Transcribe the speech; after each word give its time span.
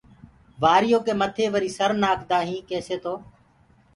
وآريو 0.61 0.99
ڪي 1.05 1.13
مٿي 1.21 1.45
وري 1.53 1.69
سر 1.77 1.89
نآکدآ 2.01 2.39
هين 2.47 2.61
ڪيسآ 2.69 2.95
تو 3.03 3.13